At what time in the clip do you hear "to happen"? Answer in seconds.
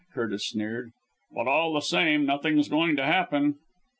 2.95-3.59